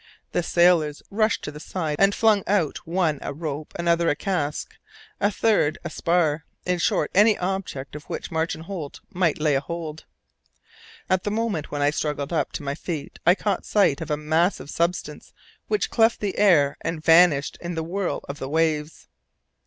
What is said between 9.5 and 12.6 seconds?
hold. At the moment when I struggled up